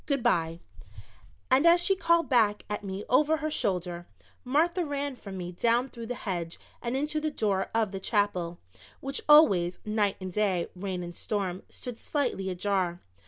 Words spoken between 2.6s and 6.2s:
at me over her shoulder, Martha ran from me down through the